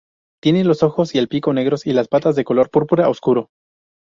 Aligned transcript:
Tiene 0.41 0.63
los 0.63 0.81
ojos 0.81 1.13
y 1.13 1.19
el 1.19 1.27
pico 1.27 1.53
negros 1.53 1.85
y 1.85 1.93
las 1.93 2.07
patas 2.07 2.35
de 2.35 2.43
color 2.43 2.71
púrpura 2.71 3.07
oscuro. 3.07 3.51